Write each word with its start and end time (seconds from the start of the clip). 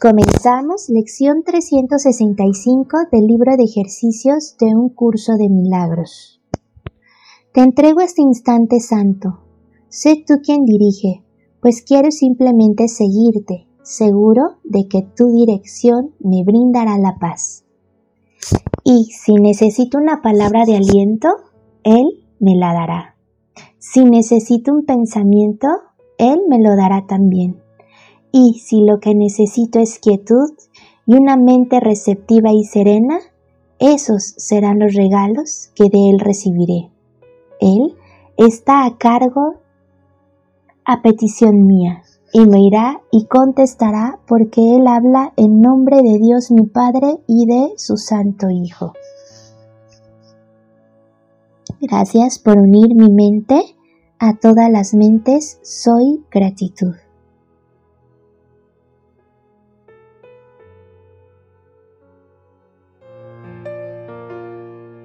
Comenzamos 0.00 0.88
lección 0.90 1.42
365 1.42 2.98
del 3.10 3.26
libro 3.26 3.56
de 3.56 3.64
ejercicios 3.64 4.56
de 4.60 4.66
un 4.66 4.90
curso 4.90 5.32
de 5.32 5.48
milagros. 5.48 6.40
Te 7.52 7.62
entrego 7.62 8.00
este 8.00 8.22
instante 8.22 8.78
santo. 8.78 9.40
Sé 9.88 10.22
tú 10.24 10.34
quien 10.40 10.64
dirige, 10.64 11.24
pues 11.60 11.82
quiero 11.82 12.12
simplemente 12.12 12.86
seguirte, 12.86 13.66
seguro 13.82 14.58
de 14.62 14.86
que 14.88 15.02
tu 15.02 15.32
dirección 15.32 16.14
me 16.20 16.44
brindará 16.44 16.96
la 16.96 17.16
paz. 17.18 17.64
Y 18.84 19.06
si 19.06 19.34
necesito 19.34 19.98
una 19.98 20.22
palabra 20.22 20.64
de 20.64 20.76
aliento, 20.76 21.28
Él 21.82 22.24
me 22.38 22.54
la 22.54 22.72
dará. 22.72 23.16
Si 23.78 24.04
necesito 24.04 24.72
un 24.72 24.84
pensamiento, 24.84 25.66
Él 26.18 26.42
me 26.48 26.60
lo 26.62 26.76
dará 26.76 27.04
también. 27.08 27.62
Y 28.32 28.60
si 28.60 28.82
lo 28.82 29.00
que 29.00 29.14
necesito 29.14 29.78
es 29.78 29.98
quietud 29.98 30.50
y 31.06 31.14
una 31.14 31.36
mente 31.36 31.80
receptiva 31.80 32.52
y 32.52 32.64
serena, 32.64 33.18
esos 33.78 34.34
serán 34.36 34.80
los 34.80 34.94
regalos 34.94 35.70
que 35.74 35.84
de 35.84 36.10
Él 36.10 36.18
recibiré. 36.18 36.90
Él 37.60 37.94
está 38.36 38.84
a 38.84 38.98
cargo 38.98 39.56
a 40.84 41.02
petición 41.02 41.66
mía 41.66 42.02
y 42.32 42.46
me 42.46 42.60
irá 42.60 43.00
y 43.10 43.26
contestará 43.26 44.18
porque 44.26 44.76
Él 44.76 44.86
habla 44.86 45.32
en 45.36 45.60
nombre 45.60 46.02
de 46.02 46.18
Dios 46.18 46.50
mi 46.50 46.66
Padre 46.66 47.18
y 47.26 47.46
de 47.46 47.72
su 47.76 47.96
Santo 47.96 48.50
Hijo. 48.50 48.92
Gracias 51.80 52.38
por 52.38 52.58
unir 52.58 52.94
mi 52.94 53.10
mente 53.10 53.62
a 54.18 54.34
todas 54.34 54.70
las 54.70 54.94
mentes. 54.94 55.60
Soy 55.62 56.24
gratitud. 56.30 56.94